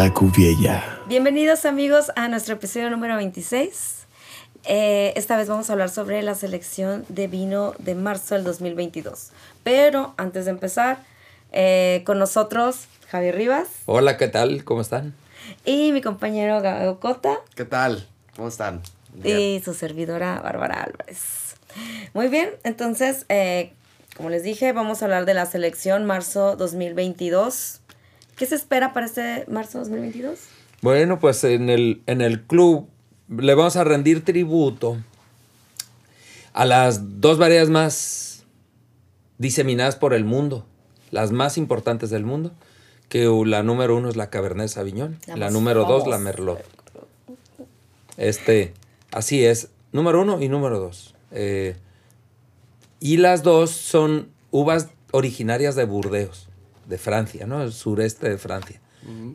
[0.00, 1.02] La.
[1.08, 4.06] Bienvenidos amigos a nuestro episodio número 26.
[4.64, 9.28] Eh, esta vez vamos a hablar sobre la selección de vino de marzo del 2022.
[9.62, 11.00] Pero antes de empezar,
[11.52, 13.68] eh, con nosotros Javier Rivas.
[13.84, 14.64] Hola, ¿qué tal?
[14.64, 15.12] ¿Cómo están?
[15.66, 17.38] Y mi compañero Gabriel Cota.
[17.54, 18.08] ¿Qué tal?
[18.36, 18.80] ¿Cómo están?
[19.22, 21.56] Y su servidora Bárbara Álvarez.
[22.14, 23.74] Muy bien, entonces, eh,
[24.16, 27.80] como les dije, vamos a hablar de la selección marzo 2022.
[28.40, 30.38] ¿Qué se espera para este marzo 2022?
[30.80, 32.88] Bueno, pues en el, en el club
[33.28, 34.96] le vamos a rendir tributo
[36.54, 38.46] a las dos variedades más
[39.36, 40.64] diseminadas por el mundo,
[41.10, 42.52] las más importantes del mundo,
[43.10, 46.64] que la número uno es la Cabernet Sauvignon, la, la número dos la Merlot.
[48.16, 48.72] Este,
[49.12, 51.14] así es, número uno y número dos.
[51.30, 51.76] Eh,
[53.00, 56.48] y las dos son uvas originarias de Burdeos,
[56.90, 57.62] de Francia, ¿no?
[57.62, 58.80] El sureste de Francia.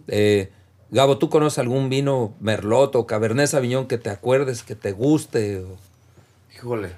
[0.08, 0.52] eh,
[0.92, 5.60] Gabo, ¿tú conoces algún vino Merlot o Cabernet Sauvignon que te acuerdes, que te guste?
[5.60, 5.78] O...
[6.54, 6.92] Híjole,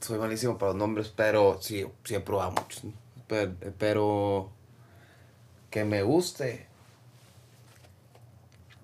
[0.00, 2.82] soy malísimo para los nombres, pero sí, sí he probado muchos.
[3.28, 4.50] Pero, pero
[5.70, 6.66] que me guste.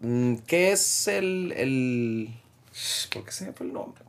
[0.01, 2.41] Mm, ¿Qué es el, el...
[3.13, 4.05] ¿Por qué se me fue el nombre?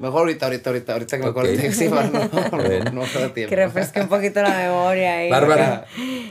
[0.00, 1.50] Mejor ahorita, ahorita, ahorita, ahorita que me acuerdo.
[1.72, 3.50] Sí, no, no, no, no tiempo.
[3.50, 5.18] Que refresque un poquito la memoria.
[5.18, 5.30] ahí.
[5.30, 5.84] Bárbara.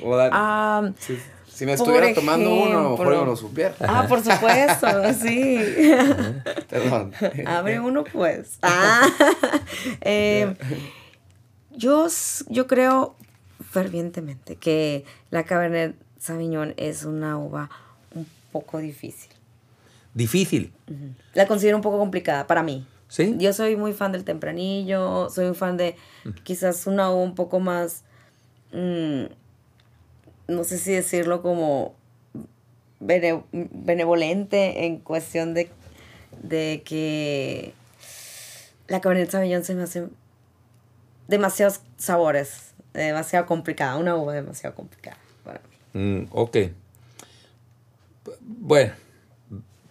[0.04, 3.76] O dar- Ah, si, si me estuviera tomando uno, a lo mejor no lo supiera.
[3.82, 5.60] ah, por supuesto, sí.
[6.68, 7.14] Perdón.
[7.46, 8.58] Abre uno, pues.
[8.64, 9.08] Ah.
[10.02, 10.56] Eh,
[11.70, 12.08] yo,
[12.48, 13.16] yo creo
[13.70, 17.70] fervientemente que la Cabernet Sauvignon es una uva
[18.16, 19.30] un poco difícil.
[20.16, 20.74] Difícil,
[21.36, 22.88] La considero un poco complicada para mí.
[23.10, 23.36] ¿Sí?
[23.38, 25.96] Yo soy muy fan del tempranillo, soy un fan de
[26.44, 28.04] quizás una uva un poco más,
[28.72, 29.26] mm,
[30.48, 31.94] no sé si decirlo como
[33.02, 35.70] bene- benevolente en cuestión de,
[36.42, 37.74] de que
[38.88, 40.08] la Cabernet Sauvignon se me hace
[41.28, 45.60] demasiados sabores, demasiado complicada, una uva demasiado complicada para
[45.94, 46.00] mí.
[46.02, 46.58] Mm, ok.
[48.42, 48.94] Bueno,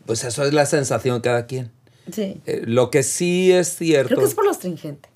[0.06, 1.70] pues eso es la sensación de cada quien.
[2.12, 2.40] Sí.
[2.46, 4.08] Eh, lo que sí es cierto.
[4.08, 5.08] Creo que es por lo astringente.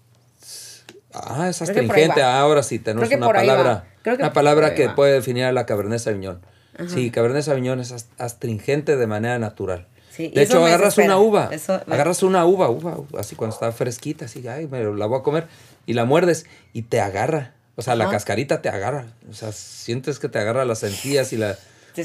[1.14, 2.20] Ah, es astringente.
[2.20, 2.40] va.
[2.40, 3.84] Ahora sí, tenemos una palabra.
[4.02, 6.40] Creo que una palabra que puede definir a la Cabernet Sauvignon.
[6.88, 9.86] Sí, Cabernet Sauvignon es ast- astringente de manera natural.
[10.10, 14.26] Sí, de hecho, agarras una uva, Eso agarras una uva, uva, así cuando está fresquita,
[14.26, 15.46] así, ay, me la voy a comer,
[15.86, 17.52] y la muerdes y te agarra.
[17.76, 18.12] O sea, la Ajá.
[18.14, 19.06] cascarita te agarra.
[19.30, 21.56] O sea, sientes que te agarra las encías y la...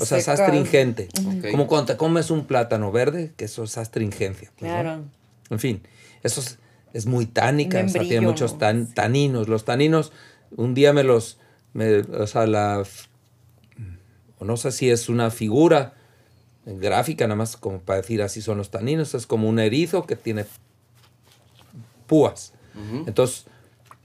[0.01, 1.07] O sea, es astringente.
[1.51, 4.51] Como cuando te comes un plátano verde, que eso es astringencia.
[4.57, 4.81] pues, ¿no?
[4.81, 5.03] Claro.
[5.49, 5.81] En fin,
[6.23, 6.59] eso es,
[6.93, 9.47] es muy tánica, o sea, tiene muchos tan- taninos.
[9.47, 10.11] Los taninos,
[10.55, 11.37] un día me los,
[11.73, 12.83] me- o sea, la,
[14.39, 15.93] o no sé si es una figura
[16.65, 20.15] gráfica, nada más como para decir así son los taninos, es como un erizo que
[20.17, 20.45] tiene
[22.07, 22.53] púas.
[23.07, 23.45] Entonces,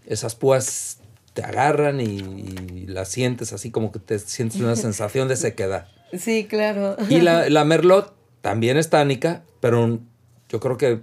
[0.06, 0.99] esas púas
[1.34, 5.89] te agarran y, y las sientes así como que te sientes una sensación de sequedad.
[6.19, 6.97] Sí, claro.
[7.09, 10.07] Y la, la Merlot también es tánica, pero un-
[10.51, 11.01] yo creo que,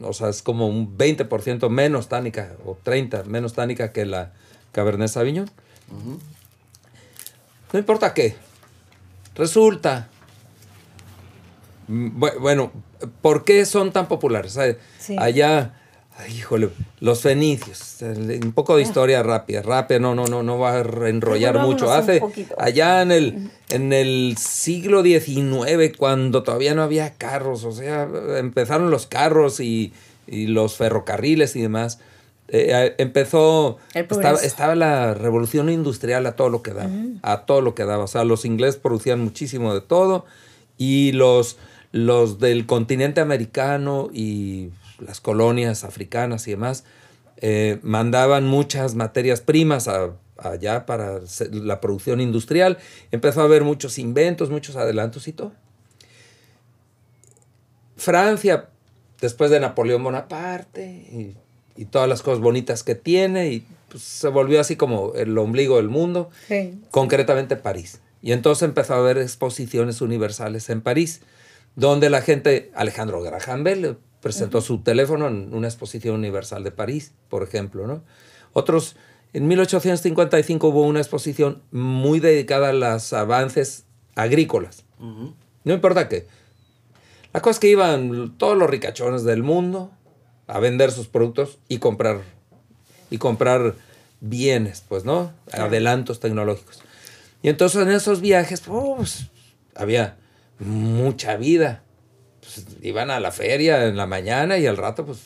[0.00, 4.32] o sea, es como un 20% menos tánica, o 30% menos tánica que la
[4.72, 5.50] Cabernet Sauvignon.
[7.72, 8.36] No importa qué.
[9.34, 10.08] Resulta.
[11.88, 12.72] mm, bu- Bueno,
[13.20, 14.58] ¿por qué son tan populares?
[14.98, 15.16] Sí.
[15.18, 15.74] Allá,
[16.18, 17.96] ay, híjole, los fenicios.
[18.00, 21.92] Un poco de historia rápida, rápida, no, no, no, no va a enrollar mucho.
[21.92, 22.22] Hace,
[22.58, 28.90] allá en el, en el siglo XIX, cuando todavía no había carros, o sea, empezaron
[28.90, 29.92] los carros y,
[30.26, 31.98] y los ferrocarriles y demás.
[32.48, 33.78] eh, eh, empezó,
[34.42, 36.90] estaba la revolución industrial a todo lo que daba,
[37.22, 38.04] a todo lo que daba.
[38.04, 40.24] O sea, los ingleses producían muchísimo de todo
[40.78, 41.56] y los,
[41.92, 46.84] los del continente americano y las colonias africanas y demás
[47.38, 51.20] eh, mandaban muchas materias primas a- allá para
[51.50, 52.78] la producción industrial.
[53.10, 55.52] Empezó a haber muchos inventos, muchos adelantos y todo.
[57.96, 58.68] Francia,
[59.20, 61.36] después de Napoleón Bonaparte y,
[61.80, 65.76] y todas las cosas bonitas que tiene, y pues, se volvió así como el ombligo
[65.76, 66.78] del mundo, Sí.
[66.90, 68.00] concretamente París.
[68.22, 71.20] Y entonces empezó a haber exposiciones universales en París,
[71.74, 73.96] donde la gente, Alejandro Graham Bell
[74.26, 78.02] presentó su teléfono en una exposición universal de París, por ejemplo, ¿no?
[78.54, 78.96] Otros,
[79.32, 83.84] en 1855 hubo una exposición muy dedicada a los avances
[84.16, 84.82] agrícolas.
[84.98, 86.26] No importa qué.
[87.32, 89.92] La cosa es que iban todos los ricachones del mundo
[90.48, 92.22] a vender sus productos y comprar
[93.08, 93.76] y comprar
[94.20, 95.32] bienes, pues, ¿no?
[95.52, 96.82] Adelantos tecnológicos.
[97.44, 99.28] Y entonces en esos viajes, pues,
[99.76, 100.16] había
[100.58, 101.84] mucha vida.
[102.54, 105.18] Pues, iban a la feria en la mañana y al rato, pues,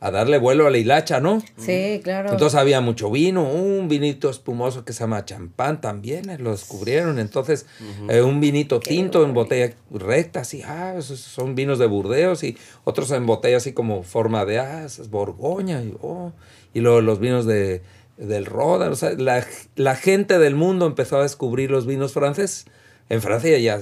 [0.00, 1.42] a darle vuelo a la hilacha, ¿no?
[1.56, 2.30] Sí, claro.
[2.30, 7.18] Entonces había mucho vino, un vinito espumoso que se llama champán también, eh, lo descubrieron.
[7.18, 7.66] Entonces,
[8.08, 12.56] eh, un vinito tinto en botella recta, así, ah, esos son vinos de Burdeos y
[12.84, 15.82] otros en botella así como forma de, ah, es Borgoña.
[15.82, 16.32] Y, oh,
[16.74, 17.82] y luego los vinos de,
[18.18, 18.90] del Roda.
[18.90, 19.44] O sea, la,
[19.74, 22.66] la gente del mundo empezó a descubrir los vinos franceses.
[23.08, 23.80] En Francia ya,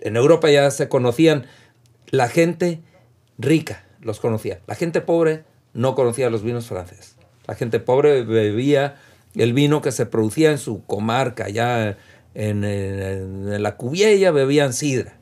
[0.00, 1.46] en Europa ya se conocían
[2.10, 2.80] la gente
[3.38, 4.60] rica los conocía.
[4.66, 5.44] La gente pobre
[5.74, 7.16] no conocía los vinos franceses.
[7.46, 8.96] La gente pobre bebía
[9.34, 11.96] el vino que se producía en su comarca, ya
[12.34, 15.16] en, la Cubiella bebían sidra,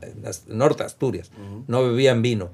[0.00, 1.30] en el norte de Asturias,
[1.66, 2.50] no bebían vino.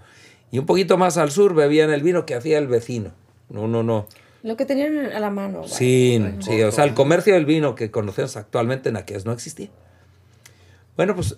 [0.50, 3.12] Y un poquito más al sur bebían el vino que hacía el vecino.
[3.49, 4.06] No, no, no.
[4.43, 5.67] Lo que tenían a la mano.
[5.67, 9.70] Sí, sí, o sea, el comercio del vino que conocemos actualmente en aquellos no existía.
[10.96, 11.37] Bueno, pues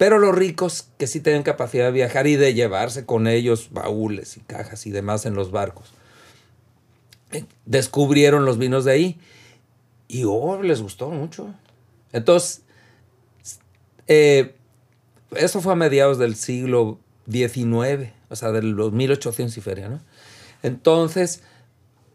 [0.00, 4.38] pero los ricos que sí tienen capacidad de viajar y de llevarse con ellos baúles
[4.38, 5.92] y cajas y demás en los barcos,
[7.32, 9.20] eh, descubrieron los vinos de ahí
[10.08, 11.54] y oh, les gustó mucho.
[12.14, 12.62] Entonces,
[14.06, 14.54] eh,
[15.32, 16.98] eso fue a mediados del siglo
[17.30, 20.00] XIX, o sea, de los 1800 y feria, ¿no?
[20.62, 21.42] Entonces,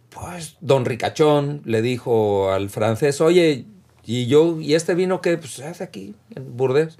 [0.10, 3.68] pues, don Ricachón le dijo al francés, oye,
[4.04, 6.98] ¿y yo, y este vino qué pues, hace aquí, en Burdeos?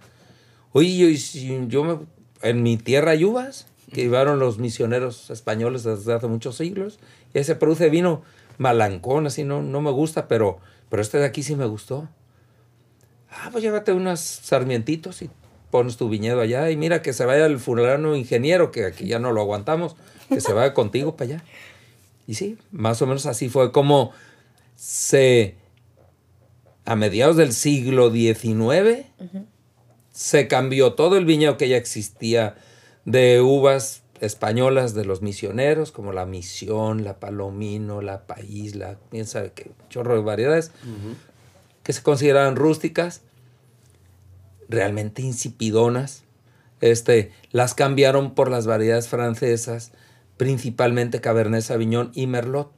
[0.78, 2.00] Oye, yo, yo me,
[2.42, 7.00] en mi tierra hay uvas que llevaron los misioneros españoles desde hace muchos siglos.
[7.34, 8.24] Y ese produce vino
[8.58, 12.10] malancón, así no, no me gusta, pero, pero este de aquí sí me gustó.
[13.30, 15.30] Ah, pues llévate unos sarmientitos y
[15.72, 16.70] pones tu viñedo allá.
[16.70, 19.96] Y mira que se vaya el fulano ingeniero, que aquí ya no lo aguantamos,
[20.28, 21.44] que se vaya contigo para allá.
[22.28, 24.12] Y sí, más o menos así fue como
[24.76, 25.56] se,
[26.84, 29.06] a mediados del siglo XIX,
[30.16, 32.56] se cambió todo el viñedo que ya existía
[33.04, 39.28] de uvas españolas de los misioneros, como la Misión, la Palomino, la País, la, quién
[39.28, 40.72] sabe qué, chorro de variedades,
[41.84, 43.24] que se consideraban rústicas,
[44.70, 46.24] realmente insipidonas.
[46.80, 49.92] Este, las cambiaron por las variedades francesas,
[50.38, 52.72] principalmente Cabernet Sauvignon y Merlot.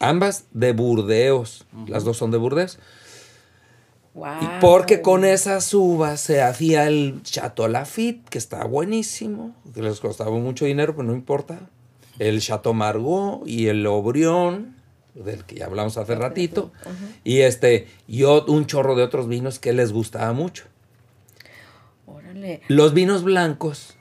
[0.00, 2.80] Ambas de Burdeos, las dos son de Burdeos.
[4.14, 10.00] Y porque con esas uvas se hacía el Chateau Lafitte, que está buenísimo, que les
[10.00, 11.60] costaba mucho dinero, pero no importa.
[12.18, 14.76] El Chateau Margaux y el Aubryon,
[15.14, 16.70] del que ya hablamos hace ratito.
[17.24, 20.64] Y este, y un chorro de otros vinos que les gustaba mucho.
[22.68, 23.96] Los vinos blancos,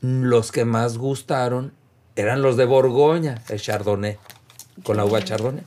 [0.00, 1.72] los que más gustaron,
[2.16, 4.18] eran los de Borgoña, el Chardonnay,
[4.82, 5.64] con la uva Chardonnay.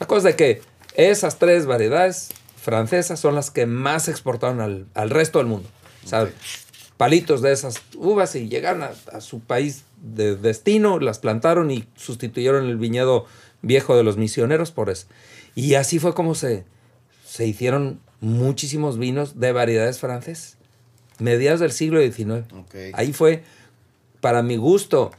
[0.00, 0.62] La cosa de que
[0.94, 2.30] esas tres variedades
[2.62, 5.68] francesas son las que más exportaron al, resto del mundo.
[6.04, 6.30] O sea,
[6.96, 12.66] palitos de esas uvas y llegaron a, su país de destino, las plantaron y sustituyeron
[12.66, 13.26] el viñedo
[13.62, 15.08] viejo de los misioneros por eso.
[15.56, 16.64] Y así fue como se,
[17.26, 20.56] se hicieron muchísimos vinos de variedades francesas.
[21.18, 22.46] Mediados del siglo XIX.
[22.94, 23.42] Ahí fue,
[24.20, 25.10] para mi gusto,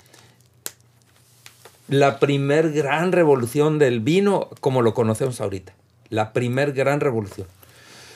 [1.90, 5.74] la primer gran revolución del vino como lo conocemos ahorita
[6.14, 7.48] la primer gran revolución.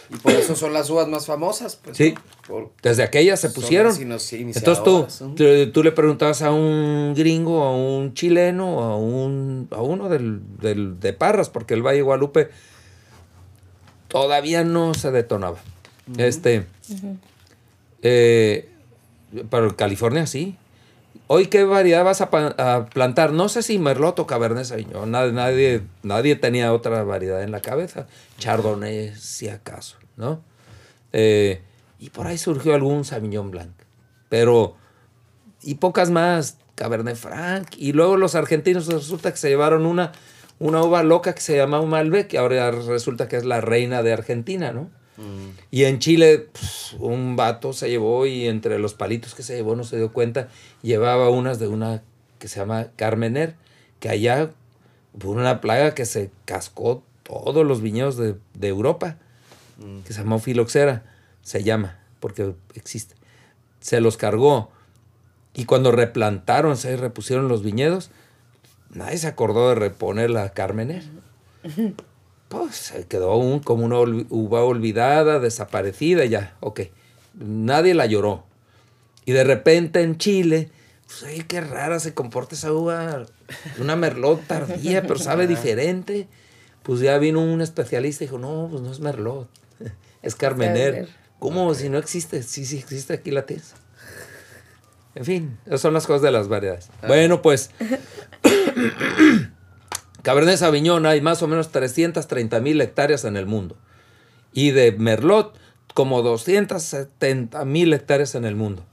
[0.09, 1.75] Y por eso son las uvas más famosas.
[1.75, 2.15] Pues, sí.
[2.81, 3.93] Desde aquellas se pusieron.
[3.99, 5.05] Entonces tú,
[5.73, 11.13] tú, le preguntabas a un gringo, a un chileno, a, un, a uno del, de
[11.13, 12.49] Parras, porque el Valle Guadalupe
[14.07, 15.57] todavía no se detonaba.
[16.17, 16.65] Este.
[18.01, 18.69] Eh,
[19.49, 20.55] pero California sí.
[21.29, 22.29] Hoy, ¿qué variedad vas a,
[22.85, 23.33] plantar?
[23.33, 25.11] No sé si Merlot o Cabernet Sauvignon.
[25.11, 28.07] Nadie, nadie, nadie tenía otra variedad en la cabeza.
[28.37, 30.41] Chardonnay, si acaso, ¿no?
[31.11, 31.61] Eh,
[31.99, 33.73] y por ahí surgió algún Sauvignon Blanc.
[34.29, 34.77] Pero,
[35.61, 37.67] y pocas más, Cabernet Franc.
[37.77, 40.13] Y luego los argentinos resulta que se llevaron una,
[40.59, 44.13] una uva loca que se llama Malbec, que ahora resulta que es la reina de
[44.13, 44.89] Argentina, ¿no?
[45.71, 49.75] Y en Chile, pues, un vato se llevó y entre los palitos que se llevó
[49.75, 50.49] no se dio cuenta,
[50.83, 52.03] llevaba unas de una
[52.39, 53.55] que se llama Carmener,
[53.99, 54.51] que allá
[55.17, 59.17] por una plaga que se cascó todos los viñedos de, Europa,
[59.77, 60.01] mm.
[60.01, 61.03] que se llamó filoxera,
[61.41, 63.15] se llama, porque existe.
[63.79, 64.71] Se los cargó.
[65.53, 68.11] Y cuando replantaron, se repusieron los viñedos,
[68.91, 71.03] nadie se acordó de reponer la Carmener
[72.49, 76.81] pues se quedó un, como una uva olvidada, desaparecida, ya, ok.
[77.33, 78.45] Nadie la lloró.
[79.25, 80.69] Y de repente en Chile,
[81.05, 83.25] pues, ay, qué rara se comporta esa uva,
[83.79, 86.27] una merlot tardía, pero sabe diferente.
[86.83, 89.49] Pues ya vino un especialista y dijo, no, pues no es merlot.
[90.23, 91.09] Es Carmener.
[91.39, 92.41] ¿Cómo si no existe?
[92.41, 93.75] Sí, sí existe, aquí la tienes.
[95.13, 96.89] En fin, esas son las cosas de las variedades.
[97.07, 97.71] Bueno, pues
[100.27, 103.77] Cabernet Sauvignon hay más o menos 330 mil hectáreas en el mundo.
[104.51, 105.57] Y de Merlot,
[105.93, 108.83] como 270 mil hectáreas en el mundo.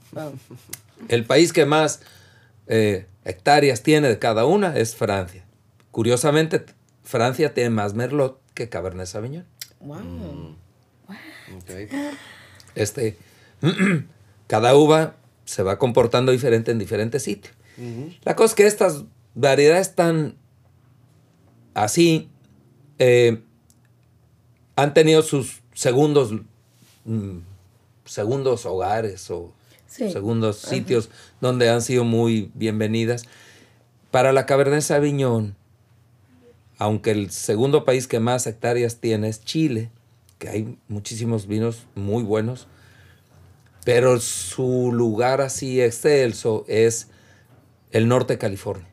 [1.09, 1.99] El país que más
[2.67, 5.43] eh, hectáreas tiene de cada una es Francia.
[5.91, 6.63] Curiosamente,
[7.03, 9.45] Francia tiene más Merlot que Cabernet Sauvignon.
[9.81, 10.55] Wow.
[11.57, 11.69] Ok.
[12.75, 13.17] Este,
[14.47, 17.53] cada uva se va comportando diferente en diferentes sitios.
[18.23, 20.37] La cosa es que estas variedades tan
[21.75, 22.29] así
[22.97, 23.43] eh,
[24.75, 26.33] han tenido sus segundos
[27.05, 27.37] mm,
[28.05, 29.53] segundos hogares o
[29.87, 30.11] Sí.
[30.11, 33.23] segundos sitios donde han sido muy bienvenidas.
[34.11, 35.55] Para la Cabernet Sauvignon,
[36.77, 39.91] aunque el segundo país que más hectáreas tiene es Chile,
[40.37, 42.67] que hay muchísimos vinos muy buenos,
[43.85, 47.07] pero su lugar así excelso es
[47.91, 48.89] el norte de California.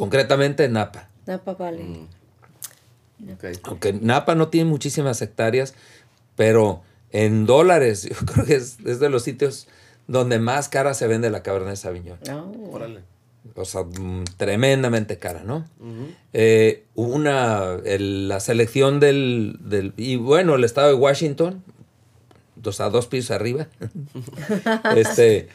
[0.00, 1.08] Concretamente Napa.
[1.26, 1.84] Napa Valley.
[1.84, 3.32] Mm.
[3.32, 3.44] Ok.
[3.64, 5.74] Aunque Napa no tiene muchísimas hectáreas,
[6.36, 9.68] pero en dólares, yo creo que es, es de los sitios
[10.08, 12.18] donde más cara se vende la Cabernet Sauvignon.
[12.32, 12.70] Oh.
[12.72, 13.00] Órale.
[13.54, 15.66] O sea, mm, tremendamente cara, ¿no?
[16.32, 21.62] Eh, hubo una, el- la selección del, del- Y bueno, el estado de Washington,
[22.56, 23.68] dos, a dos pisos arriba,
[24.96, 25.48] este,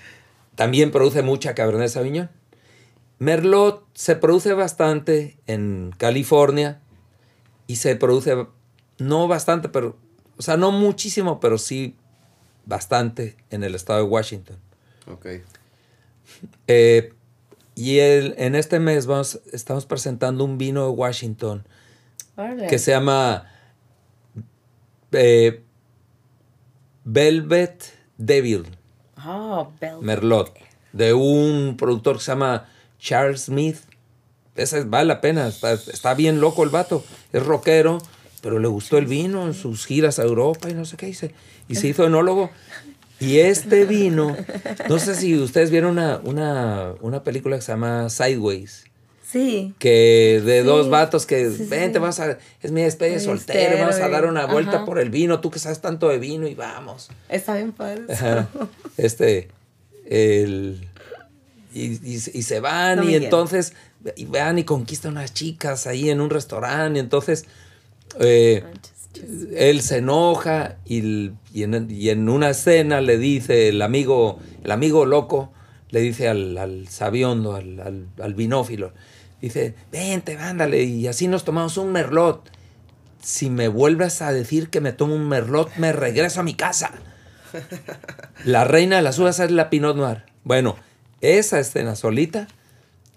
[0.56, 2.30] también produce mucha Cabernet Sauvignon.
[3.19, 6.81] Merlot se produce bastante en California
[7.67, 8.48] y se produce,
[8.98, 9.95] no bastante, pero,
[10.38, 11.95] o sea, no muchísimo, pero sí
[12.65, 14.57] bastante en el estado de Washington.
[15.12, 15.25] Ok.
[16.67, 17.13] Eh,
[17.75, 21.65] y el- en este mes vamos, estamos presentando un vino de Washington
[22.67, 23.50] que se llama
[25.12, 25.63] eh,
[27.05, 28.65] Velvet Devil
[29.25, 29.98] Oh, Bell.
[30.01, 30.53] Merlot,
[30.93, 32.67] de un productor que se llama
[33.06, 33.78] Charles Smith.
[34.56, 38.00] Ese vale la pena, está, está bien loco el vato, es rockero,
[38.42, 41.32] pero le gustó el vino en sus giras a Europa y no sé qué hice.
[41.68, 42.50] Y se hizo enólogo.
[43.20, 44.36] Y este vino,
[44.90, 48.86] no sé si ustedes vieron una, una, una película que se llama Sideways
[49.30, 49.74] Sí.
[49.80, 51.94] que de Sí, dos vatos que sí, ven, sí.
[51.94, 54.86] te vas a, es mi despedida estero, vamos a dar y- una vuelta ajá.
[54.86, 57.10] por el vino, tú que sabes tanto de vino y vamos.
[57.28, 58.04] Está bien padre.
[58.98, 59.50] Este,
[60.06, 60.88] el,
[61.75, 63.74] y, y- y se van No y entonces,
[64.15, 67.46] y van y conquistan unas chicas ahí en un restaurante y entonces
[68.20, 68.63] eh,
[69.55, 74.72] él se enoja y, y en, y en una escena le dice el amigo, el
[74.72, 75.51] amigo loco,
[75.89, 78.91] le dice al, al sabiondo, al, al, al vinófilo,
[79.41, 82.50] dice, vente, vándale, y así nos tomamos un merlot.
[83.22, 86.91] Si me vuelves a decir que me tomo un merlot, me regreso a mi casa.
[88.46, 90.24] La reina de las uvas es la Pinot Noir.
[90.44, 90.75] Bueno,
[91.22, 92.48] esa escena solita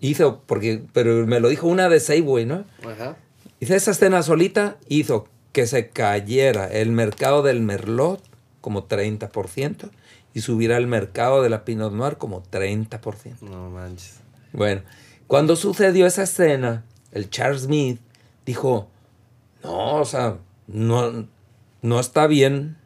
[0.01, 2.65] hizo, porque, pero me lo dijo una de Seiboy, ¿no?
[2.87, 3.17] Ajá.
[3.61, 8.23] Dice, esa escena solita hizo que se cayera el mercado del Merlot
[8.61, 9.91] como 30%
[10.35, 13.41] y subiera el mercado de la Pinot Noir como 30%.
[13.41, 14.21] No manches.
[14.53, 14.83] Bueno,
[15.27, 18.01] cuando sucedió esa escena, el Charles Smith
[18.47, 18.89] dijo,
[19.65, 21.27] no, o sea, no,
[21.83, 22.77] no está bien.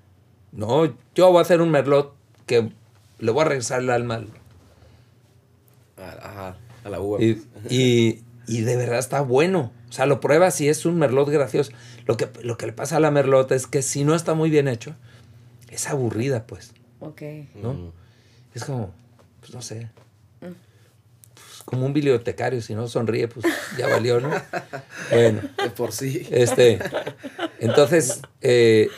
[0.52, 2.14] No, yo voy a hacer un Merlot
[2.47, 2.73] que
[3.19, 4.25] le voy a regresar el alma
[6.11, 6.57] Ajá.
[6.85, 7.23] A la uva.
[7.23, 9.73] y, y- y de verdad está bueno.
[9.89, 11.71] O sea, lo pruebas y es un merlot gracioso.
[12.07, 14.51] Lo que, lo que le pasa a la merlot es que si no está muy
[14.51, 14.97] bien hecho,
[15.71, 16.73] es aburrida, pues.
[17.01, 17.23] Ok.
[17.55, 17.75] ¿no?
[17.75, 17.93] Mm.
[18.55, 18.93] Es como,
[19.41, 19.91] pues no sé.
[20.41, 23.47] Pues, como un bibliotecario, si no sonríe, pues
[23.79, 24.31] ya valió, ¿no?
[25.11, 26.27] Bueno, De por sí.
[26.31, 26.79] este.
[27.61, 28.89] Entonces, eh,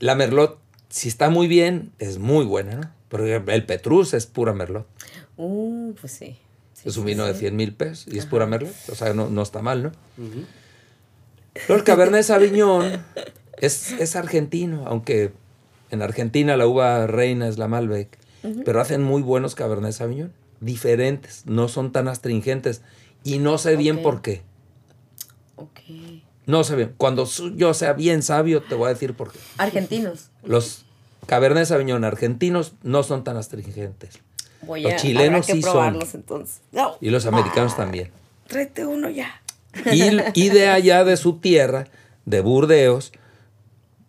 [0.00, 0.58] la merlot,
[0.90, 2.90] si está muy bien, es muy buena, ¿no?
[3.08, 4.86] Porque el Petrus es pura merlot.
[5.36, 6.36] Uh, pues sí.
[6.74, 7.40] Sí, Es un sí, vino de sí.
[7.40, 8.74] 100 mil pesos y es pura merlot.
[8.90, 9.92] O sea, no, no está mal, ¿no?
[10.18, 13.02] Luego el Cabernet Sauvignon
[13.58, 15.32] es, es argentino, aunque
[15.90, 18.18] en Argentina la uva reina es la Malbec,
[18.64, 22.82] pero hacen muy buenos Cabernet Sauvignon, diferentes, no son tan astringentes
[23.24, 24.42] y no sé bien por qué.
[25.56, 25.80] Ok.
[26.46, 26.94] No sé bien.
[26.96, 29.38] Cuando yo sea bien sabio, te voy a decir por qué.
[29.58, 30.30] Argentinos.
[30.42, 30.84] Los
[31.26, 34.18] Cabernet Sauvignon argentinos no son tan astringentes.
[34.62, 35.72] Voy Los a, chilenos que sí son.
[35.72, 36.60] probarlos entonces.
[36.72, 36.96] No.
[37.00, 38.10] Y los americanos también.
[38.46, 39.40] Tráete uno ya.
[39.92, 40.02] Y,
[40.34, 41.86] y de allá de su tierra,
[42.24, 43.12] de Burdeos,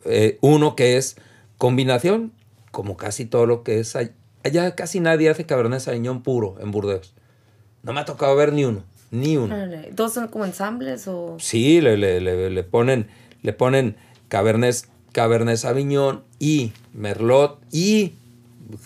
[0.06, 1.16] eh, uno que es
[1.58, 2.32] combinación,
[2.72, 4.12] como casi todo lo que es allá.
[4.44, 7.14] Allá casi nadie hace Cabernet Sauvignon puro en Burdeos.
[7.84, 9.56] No me ha tocado ver ni uno, ni uno.
[9.96, 11.38] ¿Todos son como ensambles o...?
[11.40, 13.08] Sí, le, le- le- le ponen,
[13.44, 13.96] le ponen
[14.30, 14.76] Cabernet,
[15.12, 18.14] Cabernet Sauvignon y Merlot y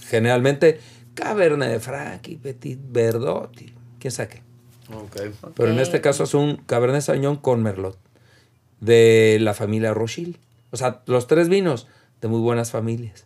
[0.01, 0.79] generalmente
[1.13, 4.41] Cabernet Franc y Petit Verdot y quién sabe qué.
[4.93, 5.51] Ok.
[5.55, 7.97] Pero en este caso es un Cabernet Sauvignon con Merlot
[8.81, 10.37] de la familia Rochil.
[10.71, 11.87] O sea, los tres vinos
[12.21, 13.25] de muy buenas familias.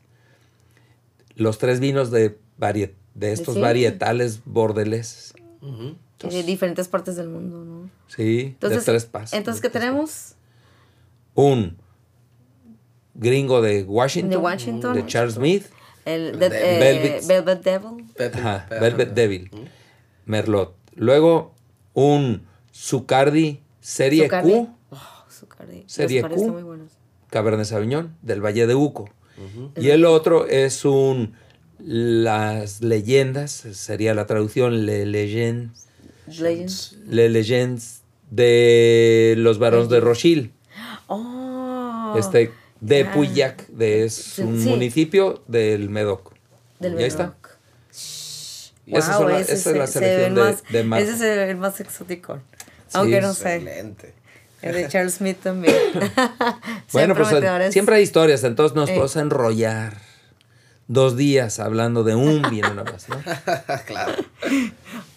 [1.35, 3.61] Los tres vinos de, varie- de estos Sí.
[3.61, 5.33] varietales bordeleses.
[5.61, 7.89] De diferentes partes del mundo, ¿no?
[8.07, 9.33] Sí, Entonces, de tres pasos.
[9.33, 10.35] entonces ¿qué tenemos?
[11.35, 11.77] un
[13.13, 14.93] gringo de Washington, De Washington.
[14.95, 15.65] de Charles Smith,
[16.05, 16.53] El de, Velvet.
[16.63, 17.27] eh, Velvet.
[17.27, 18.05] Velvet Devil.
[18.33, 19.51] Ajá, Velvet Devil,
[20.25, 20.75] Merlot.
[20.95, 21.53] Luego
[21.93, 24.51] un Zucardi Serie Zucardi.
[24.51, 24.97] Q, Oh,
[25.31, 25.83] Zucardi.
[25.87, 26.51] Serie Q.
[26.51, 26.91] muy buenos.
[27.29, 29.09] Cabernet Sauvignon del Valle de Uco.
[29.77, 31.33] Y el otro es un
[31.79, 35.87] Las leyendas, sería la traducción Le Legends,
[36.27, 36.97] Legends.
[37.07, 40.51] Le Legends de los varones de Rochil.
[41.07, 42.15] Oh.
[42.17, 43.11] Este de Ah.
[43.13, 44.69] Puyac, de, es un sí.
[44.69, 46.33] municipio del Medoc.
[46.79, 47.23] Del ¿Ya está?
[47.23, 47.49] Medoc.
[48.87, 51.03] Wow, la- ese esa es la se selección de, más- de.
[51.03, 52.39] Ese es el más exótico.
[52.93, 53.55] Aunque no sé.
[53.55, 54.13] Excelente.
[54.61, 55.75] El de Charles Smith también.
[56.91, 57.29] Bueno, pues
[57.71, 58.93] siempre hay historias, entonces nos Eh.
[58.93, 59.97] podemos enrollar
[60.89, 63.15] dos días hablando de un vino nada más, ¿no?
[63.85, 64.13] claro.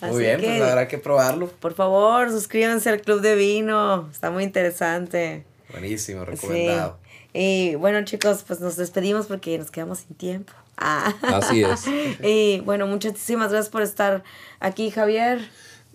[0.00, 1.48] Así Muy bien, que- pues habrá que probarlo.
[1.48, 4.08] Por favor, suscríbanse al Club de Vino.
[4.12, 5.44] Está muy interesante.
[5.72, 6.30] Buenísimo, Sí.
[6.30, 6.98] recomendado.
[7.32, 10.52] Y bueno, chicos, pues nos despedimos porque nos quedamos sin tiempo.
[10.76, 11.14] Ah.
[11.22, 11.84] Así es.
[12.22, 14.22] Y bueno, muchísimas gracias por estar
[14.60, 15.40] aquí, Javier.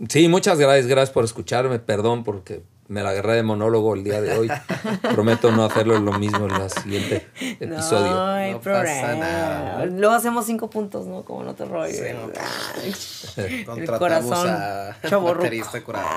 [0.09, 4.21] Sí, muchas gracias, gracias por escucharme, perdón porque me la agarré de monólogo el día
[4.21, 4.49] de hoy.
[5.13, 7.27] Prometo no hacerlo lo mismo en el siguiente
[7.59, 8.11] episodio.
[8.11, 9.13] No hay No pasa problema.
[9.15, 9.85] nada.
[9.87, 11.23] Luego hacemos cinco puntos, ¿no?
[11.23, 11.93] Como en otro rollo.
[11.93, 16.07] Sí, no el Contratamos corazón a baterista curado.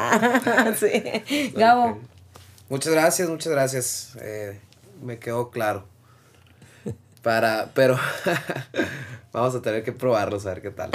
[0.78, 1.52] sí.
[1.56, 1.98] Gabo,
[2.68, 4.16] Muchas gracias, muchas gracias.
[4.20, 4.60] Eh,
[5.02, 5.84] me quedó claro.
[7.22, 7.98] Para, pero
[9.32, 10.90] vamos a tener que probarlos a ver qué tal.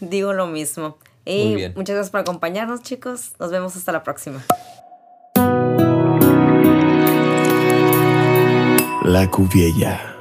[0.00, 0.98] digo lo mismo.
[1.24, 1.72] Muy Y bien.
[1.76, 3.32] muchas gracias por acompañarnos, chicos.
[3.38, 4.44] Nos vemos hasta la próxima.
[9.04, 10.11] La Cuviella.